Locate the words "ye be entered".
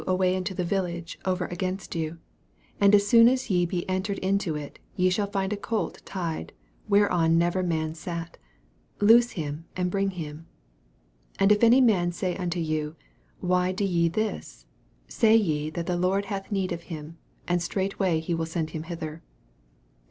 3.51-4.17